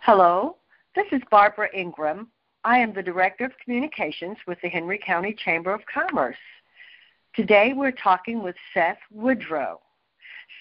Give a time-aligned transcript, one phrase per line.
[0.00, 0.56] Hello,
[0.96, 2.26] this is Barbara Ingram.
[2.64, 6.34] I am the Director of Communications with the Henry County Chamber of Commerce.
[7.36, 9.78] Today we're talking with Seth Woodrow.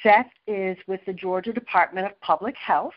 [0.04, 2.94] Seth is with the Georgia Department of Public Health.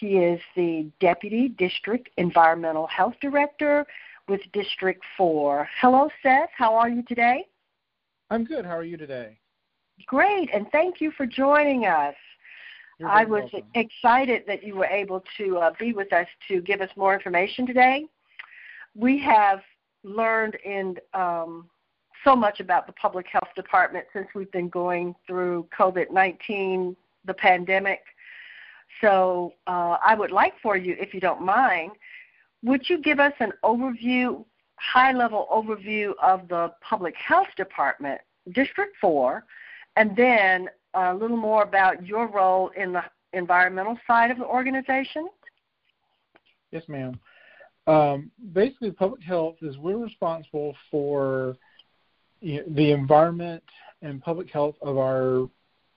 [0.00, 3.86] He is the Deputy District Environmental Health Director
[4.26, 5.68] with District 4.
[5.80, 6.50] Hello, Seth.
[6.56, 7.46] How are you today?
[8.30, 8.64] I'm good.
[8.64, 9.38] How are you today?
[10.06, 12.14] Great, and thank you for joining us.
[13.04, 13.68] I was welcome.
[13.74, 17.66] excited that you were able to uh, be with us to give us more information
[17.66, 18.06] today.
[18.94, 19.60] We have
[20.04, 21.68] learned in um,
[22.22, 27.34] so much about the public health department since we've been going through COVID 19, the
[27.34, 28.00] pandemic.
[29.00, 31.92] So uh, I would like for you, if you don't mind,
[32.62, 34.44] would you give us an overview,
[34.76, 38.20] high level overview of the public health department,
[38.52, 39.44] District 4,
[39.96, 45.28] and then a little more about your role in the environmental side of the organization?
[46.70, 47.18] Yes, ma'am.
[47.86, 51.56] Um, basically, public health is we're responsible for
[52.40, 53.62] the environment
[54.02, 55.48] and public health of our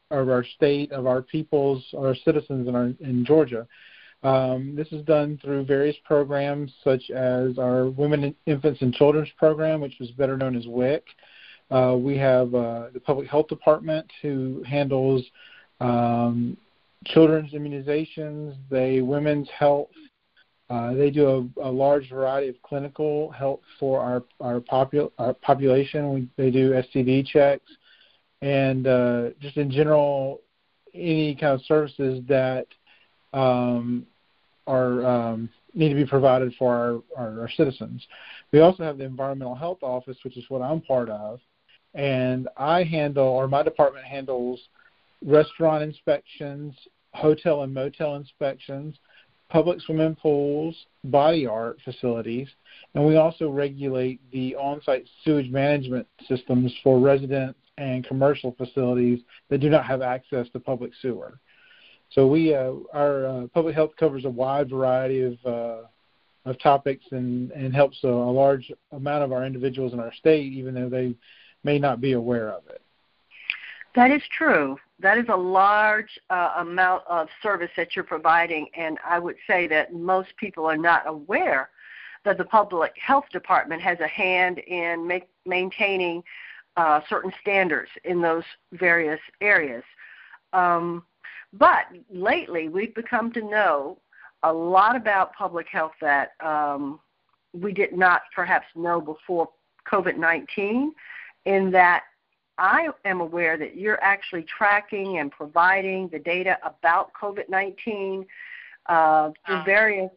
[0.09, 3.67] of our state, of our peoples, our citizens in our in Georgia.
[4.23, 9.79] Um, this is done through various programs such as our Women, Infants, and Children's program,
[9.79, 11.03] which was better known as WIC.
[11.69, 15.23] Uh, we have uh, the Public Health Department who handles
[15.79, 16.57] um,
[17.05, 19.89] children's immunizations, they women's health.
[20.69, 25.33] Uh, they do a, a, large variety of clinical health for our our, popul- our
[25.33, 26.13] population.
[26.13, 27.71] We, they do STD checks,
[28.41, 30.41] and uh, just in general,
[30.93, 32.67] any kind of services that
[33.33, 34.05] um,
[34.65, 38.05] are um, need to be provided for our, our, our citizens.
[38.51, 41.39] We also have the Environmental Health Office, which is what I'm part of,
[41.93, 44.59] and I handle, or my department handles,
[45.25, 46.75] restaurant inspections,
[47.13, 48.95] hotel and motel inspections,
[49.49, 52.47] public swimming pools, body art facilities,
[52.93, 59.59] and we also regulate the on-site sewage management systems for residents and commercial facilities that
[59.59, 61.39] do not have access to public sewer.
[62.09, 65.87] So we, uh, our uh, public health covers a wide variety of uh,
[66.45, 70.53] of topics and, and helps a, a large amount of our individuals in our state,
[70.53, 71.13] even though they
[71.63, 72.81] may not be aware of it.
[73.95, 74.77] That is true.
[74.99, 79.67] That is a large uh, amount of service that you're providing, and I would say
[79.67, 81.69] that most people are not aware
[82.23, 86.23] that the public health department has a hand in make, maintaining
[86.77, 88.43] uh, certain standards in those
[88.73, 89.83] various areas.
[90.53, 91.03] Um,
[91.53, 93.97] but lately, we've become to know
[94.43, 96.99] a lot about public health that um,
[97.53, 99.49] we did not perhaps know before
[99.91, 100.93] COVID 19,
[101.45, 102.03] in that
[102.57, 108.25] I am aware that you're actually tracking and providing the data about COVID 19
[108.87, 110.11] uh, through various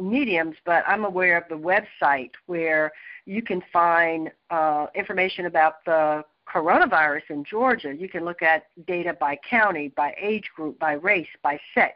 [0.00, 2.92] mediums, but I'm aware of the website where
[3.26, 7.94] you can find uh, information about the coronavirus in Georgia.
[7.94, 11.94] You can look at data by county, by age group, by race, by sex.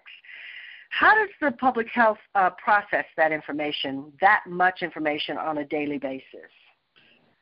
[0.91, 5.99] How does the public health uh, process that information, that much information on a daily
[5.99, 6.51] basis?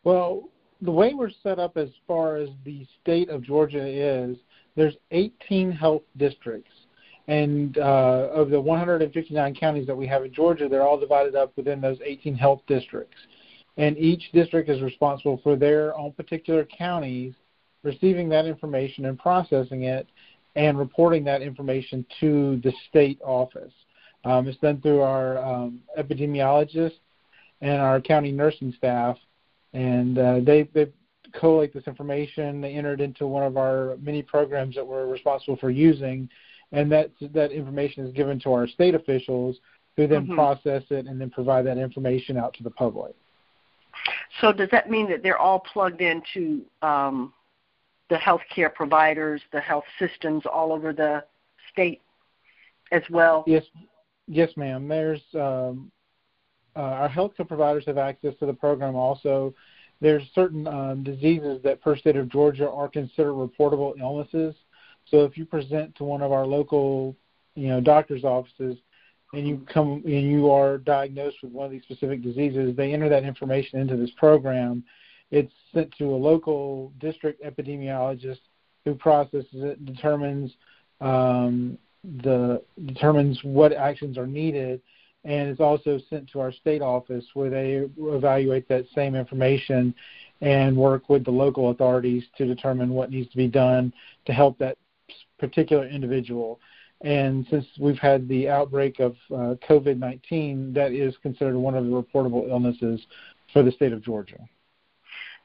[0.05, 0.49] Well,
[0.81, 4.37] the way we're set up as far as the state of Georgia is,
[4.77, 6.71] there's 18 health districts,
[7.27, 11.53] and uh, of the 159 counties that we have in Georgia, they're all divided up
[11.57, 13.17] within those 18 health districts,
[13.81, 17.33] and each district is responsible for their own particular counties
[17.83, 20.07] receiving that information and processing it
[20.55, 23.73] and reporting that information to the state office.
[24.25, 26.99] Um, it's done through our um, epidemiologists
[27.63, 29.17] and our county nursing staff
[29.73, 30.89] and uh, they they
[31.33, 32.61] collate this information.
[32.61, 36.29] They enter it into one of our many programs that we're responsible for using,
[36.73, 39.57] and that that information is given to our state officials,
[39.97, 40.35] who then Mhm.
[40.35, 43.15] process it and then provide that information out to the public.
[44.41, 47.33] So, does that mean that they're all plugged into um,
[48.09, 51.25] the healthcare providers, the health systems all over the
[51.73, 52.01] state
[52.93, 53.45] as well?
[53.47, 53.65] Yes,
[54.27, 54.87] yes, ma'am.
[54.89, 55.91] There's um,
[56.77, 58.95] uh, our healthcare providers have access to the program.
[58.95, 59.55] Also,
[60.01, 64.55] there's certain um, diseases that per state of Georgia are considered reportable illnesses.
[65.07, 67.17] So if you present to one of our local,
[67.55, 68.79] you know, doctor's offices,
[69.33, 73.09] and you come and you are diagnosed with one of these specific diseases, they enter
[73.09, 74.85] that information into this program.
[75.31, 78.41] It's sent to a local district epidemiologist
[78.85, 80.53] who processes it, determines
[81.01, 81.79] um,
[82.23, 84.81] the determines what actions are needed,
[85.25, 89.95] and it's also sent to our state office where they evaluate that same information
[90.41, 93.93] and work with the local authorities to determine what needs to be done
[94.25, 94.79] to help that
[95.39, 96.59] particular individual.
[97.03, 101.85] And since we've had the outbreak of uh, COVID 19, that is considered one of
[101.85, 103.01] the reportable illnesses
[103.53, 104.39] for the state of Georgia.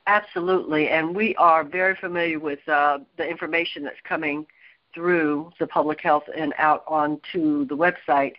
[0.07, 4.46] Absolutely, and we are very familiar with uh, the information that's coming
[4.94, 8.34] through the public health and out onto the website.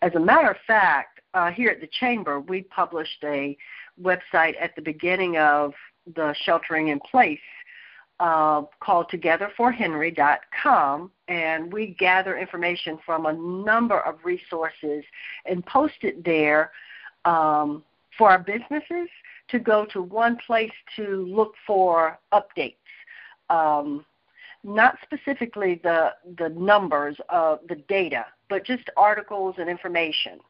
[0.00, 3.56] As a matter of fact, uh, here at the Chamber, we published a
[4.00, 5.74] website at the beginning of
[6.14, 7.40] the sheltering in place
[8.20, 15.04] uh, called togetherforhenry.com, and we gather information from a number of resources
[15.46, 16.70] and post it there
[17.24, 17.82] um,
[18.16, 19.08] for our businesses
[19.48, 22.76] to go to one place to look for updates.
[23.50, 24.04] Um,
[24.64, 30.40] not specifically the the numbers of the data, but just articles and information.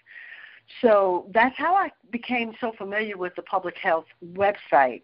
[0.81, 5.03] So that's how I became so familiar with the public health website,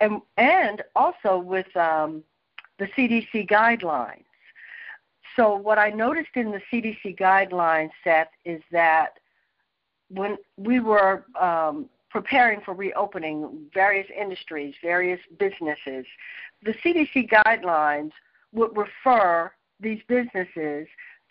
[0.00, 2.22] and and also with um,
[2.78, 4.24] the CDC guidelines.
[5.34, 9.18] So what I noticed in the CDC guidelines, Seth, is that
[10.08, 16.06] when we were um, preparing for reopening various industries, various businesses,
[16.62, 18.12] the CDC guidelines
[18.52, 20.86] would refer these businesses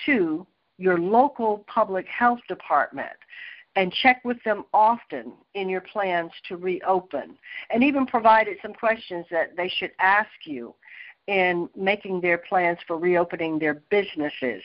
[0.05, 0.45] to
[0.77, 3.15] your local public health department
[3.75, 7.37] and check with them often in your plans to reopen
[7.69, 10.73] and even provided some questions that they should ask you
[11.27, 14.61] in making their plans for reopening their businesses.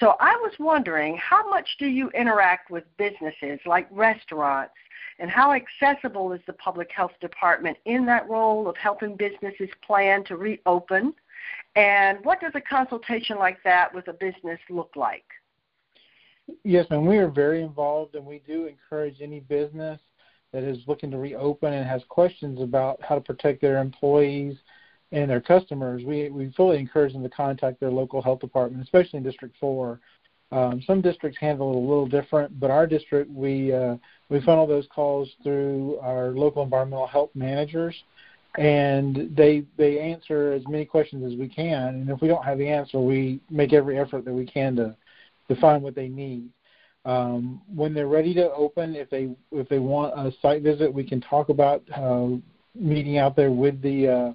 [0.00, 4.74] So I was wondering how much do you interact with businesses like restaurants
[5.18, 10.24] and how accessible is the public health department in that role of helping businesses plan
[10.24, 11.14] to reopen
[11.74, 15.24] and what does a consultation like that with a business look like?
[16.64, 17.06] Yes, ma'am.
[17.06, 20.00] We are very involved, and we do encourage any business
[20.52, 24.56] that is looking to reopen and has questions about how to protect their employees
[25.12, 26.02] and their customers.
[26.04, 30.00] We we fully encourage them to contact their local health department, especially in District Four.
[30.50, 33.96] Um, some districts handle it a little different, but our district we uh,
[34.28, 37.94] we funnel those calls through our local environmental health managers,
[38.58, 41.94] and they they answer as many questions as we can.
[41.94, 44.96] And if we don't have the answer, we make every effort that we can to
[45.54, 46.48] to find what they need.
[47.04, 51.04] Um, when they're ready to open, if they if they want a site visit, we
[51.04, 52.28] can talk about uh,
[52.74, 54.32] meeting out there with the uh,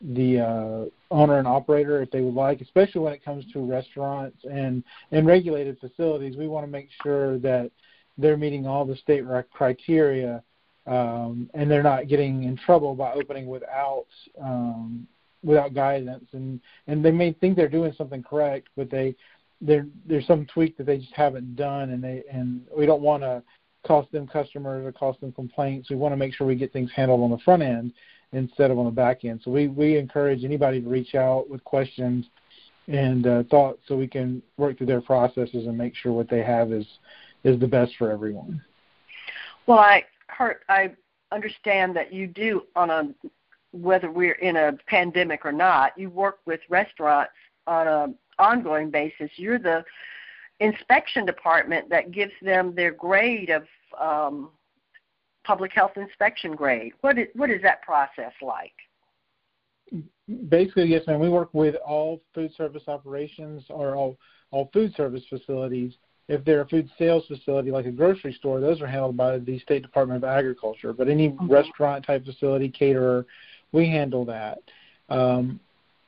[0.00, 4.38] the uh, owner and operator if they would like, especially when it comes to restaurants
[4.44, 4.82] and
[5.12, 6.36] and regulated facilities.
[6.36, 7.70] We want to make sure that
[8.16, 10.42] they're meeting all the state criteria
[10.86, 14.06] um, and they're not getting in trouble by opening without
[14.40, 15.06] um,
[15.44, 19.14] without guidance and and they may think they're doing something correct but they
[19.60, 23.22] there there's some tweak that they just haven't done and they and we don't want
[23.22, 23.42] to
[23.86, 25.90] cost them customers or cost them complaints.
[25.90, 27.92] We want to make sure we get things handled on the front end
[28.32, 29.40] instead of on the back end.
[29.44, 32.26] So we we encourage anybody to reach out with questions
[32.86, 36.42] and uh, thoughts so we can work through their processes and make sure what they
[36.42, 36.86] have is
[37.44, 38.62] is the best for everyone.
[39.66, 40.92] Well i heard i
[41.32, 43.14] understand that you do on a
[43.72, 47.32] whether we're in a pandemic or not you work with restaurants
[47.66, 49.30] on a ongoing basis.
[49.36, 49.84] You're the
[50.60, 53.64] inspection department that gives them their grade of
[54.00, 54.50] um,
[55.44, 56.92] public health inspection grade.
[57.00, 58.72] What is, what is that process like?
[60.48, 61.20] Basically, yes, ma'am.
[61.20, 64.18] We work with all food service operations or all
[64.50, 65.94] all food service facilities.
[66.28, 69.58] If they're a food sales facility like a grocery store, those are handled by the
[69.60, 70.92] State Department of Agriculture.
[70.92, 71.50] But any mm-hmm.
[71.50, 73.24] restaurant type facility, caterer,
[73.72, 74.58] we handle that.
[75.08, 75.60] Um,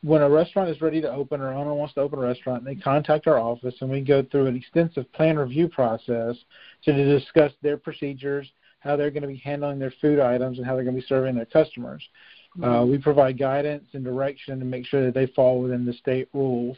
[0.03, 2.75] when a restaurant is ready to open or owner wants to open a restaurant, they
[2.75, 6.37] contact our office and we go through an extensive plan review process
[6.85, 10.75] to discuss their procedures, how they're going to be handling their food items, and how
[10.75, 12.03] they're going to be serving their customers.
[12.57, 12.75] Uh, mm-hmm.
[12.75, 16.29] Uh, we provide guidance and direction to make sure that they fall within the state
[16.33, 16.77] rules.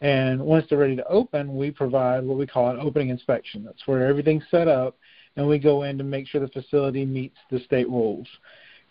[0.00, 3.64] And once they're ready to open, we provide what we call an opening inspection.
[3.64, 4.96] That's where everything's set up,
[5.36, 8.26] and we go in to make sure the facility meets the state rules.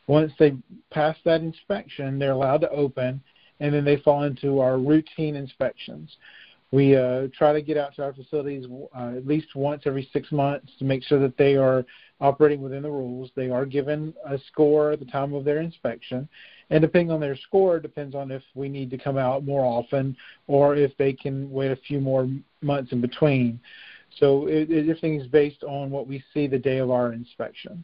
[0.07, 0.55] Once they
[0.89, 3.21] pass that inspection, they're allowed to open,
[3.61, 6.17] and then they fall into our routine inspections.
[6.71, 8.65] We uh, try to get out to our facilities
[8.97, 11.85] uh, at least once every six months to make sure that they are
[12.21, 13.29] operating within the rules.
[13.35, 16.27] They are given a score at the time of their inspection,
[16.69, 20.15] and depending on their score, depends on if we need to come out more often
[20.47, 22.27] or if they can wait a few more
[22.61, 23.59] months in between.
[24.17, 27.83] So it, it, everything is based on what we see the day of our inspection.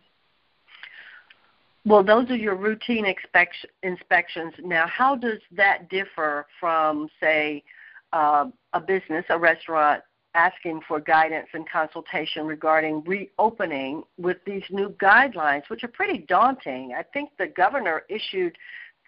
[1.87, 4.53] Well, those are your routine inspections.
[4.61, 7.63] Now, how does that differ from, say,
[8.11, 10.03] uh, a business, a restaurant,
[10.33, 16.93] asking for guidance and consultation regarding reopening with these new guidelines, which are pretty daunting.
[16.93, 18.57] I think the governor issued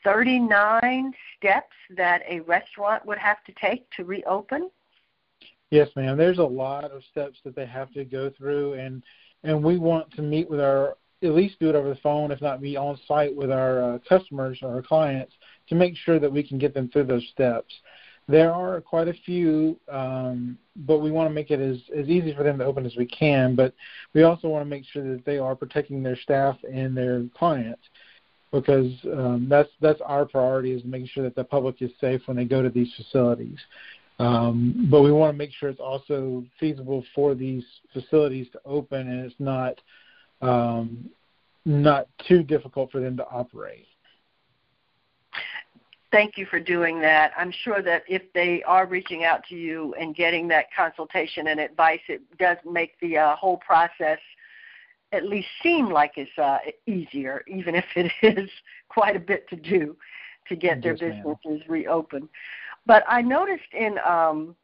[0.05, 4.69] 39 steps that a restaurant would have to take to reopen.
[5.69, 6.17] Yes, ma'am.
[6.17, 9.03] There's a lot of steps that they have to go through, and
[9.43, 12.41] and we want to meet with our at least do it over the phone, if
[12.41, 15.33] not be on site with our uh, customers or our clients
[15.67, 17.73] to make sure that we can get them through those steps.
[18.27, 22.33] There are quite a few, um, but we want to make it as, as easy
[22.33, 23.55] for them to open as we can.
[23.55, 23.73] But
[24.13, 27.81] we also want to make sure that they are protecting their staff and their clients
[28.51, 32.37] because um, that's that's our priority is making sure that the public is safe when
[32.37, 33.57] they go to these facilities.
[34.19, 39.07] Um, but we want to make sure it's also feasible for these facilities to open
[39.07, 39.79] and it's not
[40.41, 41.09] um,
[41.65, 43.85] not too difficult for them to operate
[46.11, 47.31] thank you for doing that.
[47.37, 51.59] I'm sure that if they are reaching out to you and getting that consultation and
[51.59, 54.19] advice, it does make the uh, whole process
[55.11, 58.49] at least seem like it's uh, easier, even if it is
[58.89, 59.95] quite a bit to do
[60.47, 62.27] to get their businesses reopened.
[62.85, 64.55] But I noticed in, um,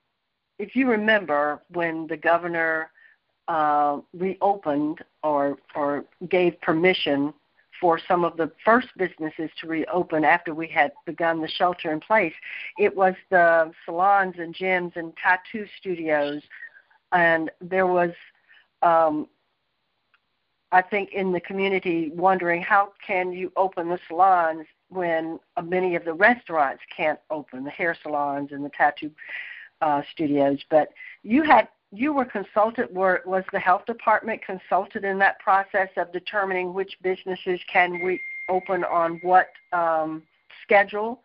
[0.58, 2.92] if you remember, when the governor
[3.48, 7.34] uh, reopened or or gave permission
[7.80, 12.00] for some of the first businesses to reopen after we had begun the shelter in
[12.00, 12.34] place.
[12.78, 16.42] It was the salons and gyms and tattoo studios,
[17.12, 18.12] and there was,
[18.82, 19.28] um,
[20.72, 26.06] I think, in the community wondering how can you open the salons when many of
[26.06, 29.12] the restaurants can't open, the hair salons and the tattoo
[29.82, 30.60] uh, studios.
[30.70, 30.90] But
[31.24, 36.12] you had you were consulted were was the health department consulted in that process of
[36.12, 40.22] determining which businesses can we open on what um,
[40.64, 41.22] schedule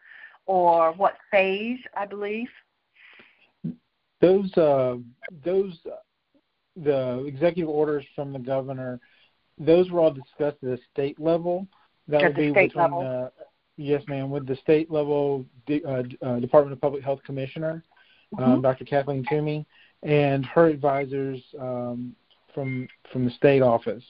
[0.46, 2.48] or what phase i believe
[4.20, 4.96] those uh,
[5.44, 5.78] those
[6.76, 9.00] the executive orders from the governor
[9.58, 11.66] those were all discussed at the state level
[12.08, 13.00] that at would be between level.
[13.00, 13.32] the
[13.76, 17.82] yes ma'am with the state level uh, uh, department of public health commissioner
[18.38, 18.52] um, mm-hmm.
[18.52, 19.66] um, dr kathleen toomey
[20.02, 22.14] and her advisors um,
[22.54, 24.04] from from the state office.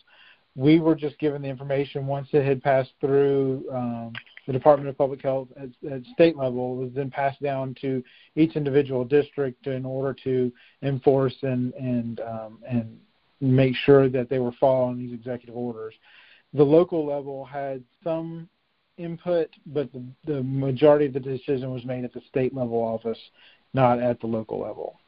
[0.57, 4.13] We were just given the information once it had passed through um,
[4.47, 6.75] the Department of Public Health at, at state level.
[6.75, 8.03] It was then passed down to
[8.35, 12.99] each individual district in order to enforce and and um, and
[13.41, 15.95] make sure that they were following these executive orders.
[16.53, 18.49] The local level had some
[18.99, 23.19] input, but the, the majority of the decision was made at the state level office,
[23.73, 25.00] not at the local level.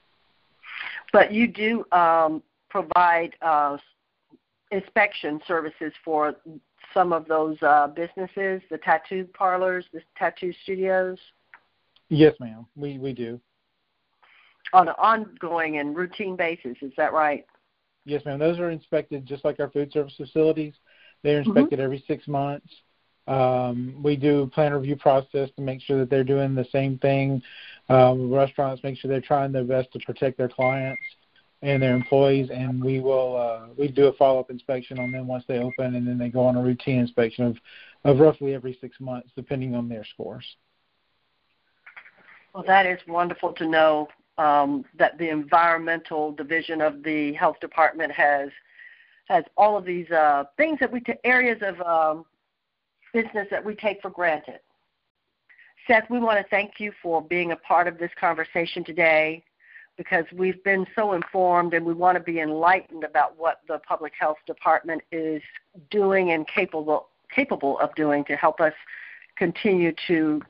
[1.12, 3.76] But you do um, provide uh,
[4.70, 6.34] inspection services for
[6.94, 11.18] some of those uh, businesses, the tattoo parlors, the tattoo studios.
[12.08, 12.66] Yes, ma'am.
[12.76, 13.40] We we do.
[14.72, 17.46] On an ongoing and routine basis, is that right?
[18.04, 18.38] Yes, ma'am.
[18.38, 20.74] Those are inspected just like our food service facilities.
[21.22, 21.50] They're mm-hmm.
[21.50, 21.84] inspected mm-hmm.
[21.84, 22.68] every six months.
[23.28, 27.42] Um, we do plan review process to make sure that they're doing the same thing.
[27.88, 31.02] Um, restaurants make sure they're trying their best to protect their clients
[31.62, 35.28] and their employees, and we will uh, we do a follow up inspection on them
[35.28, 37.56] once they open, and then they go on a routine inspection of
[38.04, 40.44] of roughly every six months, depending on their scores.
[42.52, 48.10] Well, that is wonderful to know um, that the environmental division of the health department
[48.12, 48.50] has
[49.28, 52.24] has all of these uh, things that we t- areas of um,
[53.12, 54.60] business that we take for granted.
[55.86, 59.42] Seth, we want to thank you for being a part of this conversation today
[59.96, 64.12] because we've been so informed and we want to be enlightened about what the public
[64.18, 65.42] health department is
[65.90, 68.74] doing and capable capable of doing to help us
[69.36, 70.40] continue to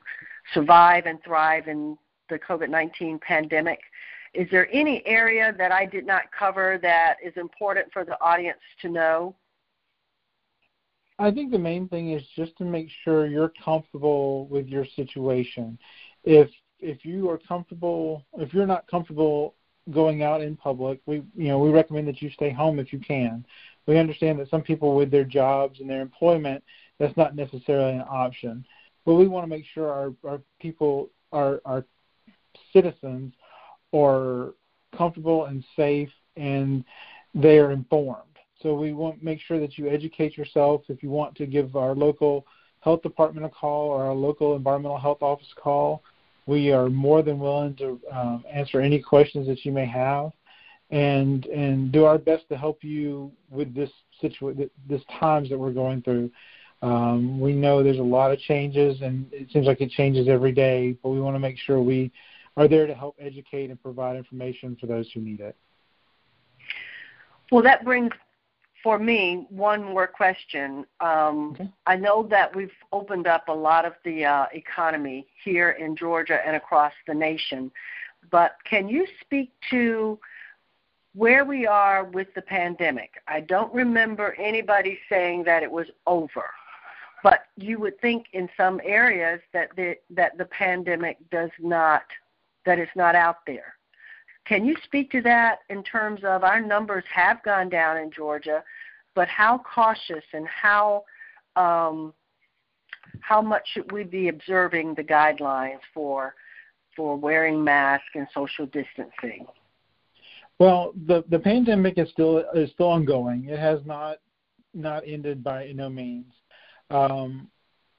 [0.53, 1.97] survive and thrive in
[2.29, 3.81] the COVID-19 pandemic.
[4.35, 8.59] Is there any area that I did not cover that is important for the audience
[8.81, 9.35] to know?
[11.19, 15.79] I think the main thing is just to make sure you're comfortable with your situation.
[16.25, 16.51] If
[16.81, 19.55] if you are comfortable, if you're not comfortable
[19.91, 22.99] going out in public, we you know we recommend that you stay home if you
[22.99, 23.45] can.
[23.87, 26.63] We understand that some people with their jobs and their employment,
[26.99, 28.65] that's not necessarily an option.
[29.05, 31.85] But we want to make sure our, our people, our our
[32.73, 33.35] citizens,
[33.93, 34.55] are
[34.97, 36.85] comfortable and safe and
[37.35, 38.32] they are informed.
[38.63, 40.83] So we want to make sure that you educate yourself.
[40.89, 42.47] If you want to give our local
[42.81, 46.03] health department a call or our local environmental health office a call,
[46.47, 50.31] we are more than willing to um, answer any questions that you may have,
[50.91, 53.91] and and do our best to help you with this
[54.21, 56.31] situation, this times that we're going through.
[56.83, 60.53] Um, we know there's a lot of changes, and it seems like it changes every
[60.53, 60.97] day.
[61.03, 62.11] But we want to make sure we
[62.57, 65.57] are there to help educate and provide information for those who need it.
[67.53, 68.11] Well, that brings
[68.83, 70.85] for me one more question.
[71.01, 71.71] Um, okay.
[71.87, 76.41] I know that we've opened up a lot of the uh, economy here in Georgia
[76.45, 77.71] and across the nation,
[78.31, 80.19] but can you speak to
[81.15, 83.15] where we are with the pandemic?
[83.29, 86.45] I don't remember anybody saying that it was over.
[87.23, 92.03] But you would think in some areas that the, that the pandemic does not,
[92.67, 93.75] that it's not out there.
[94.47, 98.63] Can you speak to that in terms of our numbers have gone down in Georgia,
[99.15, 101.05] but how cautious and how
[101.57, 102.13] um,
[103.21, 106.35] how much should we be observing the guidelines for
[106.97, 109.47] for wearing masks and social distancing?
[110.59, 113.47] Well, the the pandemic is still is still ongoing.
[113.47, 114.19] It has not
[114.75, 116.33] not ended by no means.
[116.91, 117.49] Um,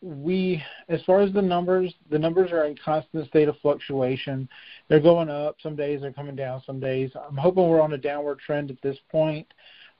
[0.03, 4.49] we, as far as the numbers, the numbers are in constant state of fluctuation.
[4.89, 5.55] They're going up.
[5.63, 6.61] Some days they're coming down.
[6.65, 9.47] Some days I'm hoping we're on a downward trend at this point,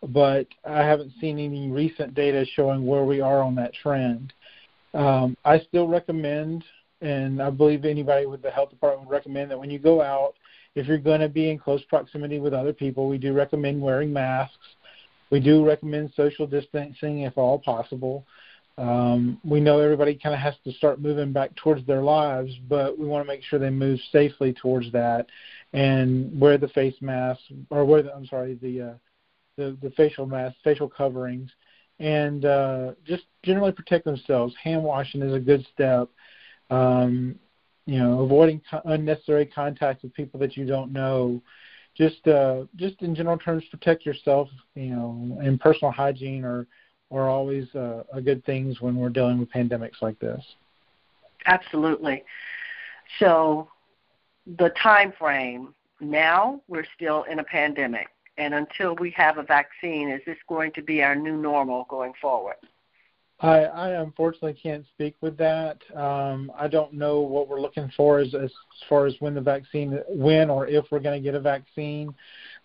[0.10, 4.34] but I haven't seen any recent data showing where we are on that trend.
[4.94, 6.66] Um, I still recommend,
[7.02, 10.34] and I believe anybody with the health department would recommend that when you go out,
[10.76, 14.12] if you're going to be in close proximity with other people, we do recommend wearing
[14.12, 14.58] masks.
[15.30, 18.26] We do recommend social distancing if all possible.
[18.78, 22.98] Um, we know everybody kind of has to start moving back towards their lives, but
[22.98, 25.28] we want to make sure they move safely towards that
[25.74, 27.40] and wear the face mask
[27.70, 28.94] or wear the I'm sorry the uh,
[29.58, 31.52] the the facial mask, facial coverings,
[32.00, 34.56] and uh, just generally protect themselves.
[34.62, 36.10] Hand washing is a good step.
[36.72, 37.36] Um,
[37.86, 41.42] you know, avoiding co- unnecessary contact with people that you don't know.
[41.96, 44.50] Just uh, just in general terms, protect yourself.
[44.74, 46.66] You know, and personal hygiene or
[47.14, 50.44] are always uh, a good things when we're dealing with pandemics like this.
[51.46, 52.24] Absolutely.
[53.20, 53.70] So
[54.58, 60.10] the time frame now we're still in a pandemic and until we have a vaccine
[60.10, 62.56] is this going to be our new normal going forward
[63.40, 68.20] i i unfortunately can't speak with that um, i don't know what we're looking for
[68.20, 68.52] as as
[68.90, 72.14] far as when the vaccine when or if we're going to get a vaccine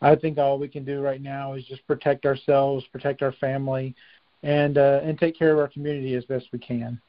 [0.01, 3.95] i think all we can do right now is just protect ourselves protect our family
[4.43, 7.01] and uh, and take care of our community as best we can.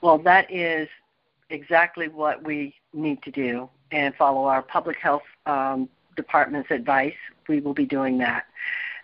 [0.00, 0.88] Well, that is
[1.50, 7.14] exactly what we need to do, and follow our public health um, department's advice.
[7.48, 8.44] We will be doing that.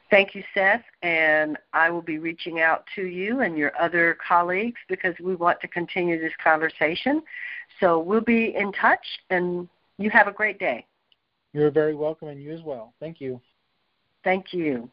[0.08, 4.78] Thank you, Seth, and I will be reaching out to you and your other colleagues
[4.88, 7.22] because we want to continue this conversation.
[7.80, 10.86] So we'll be in touch, and you have a great day.
[11.52, 12.94] You're very welcome, and you as well.
[13.00, 13.40] Thank you.
[14.22, 14.88] Thank you.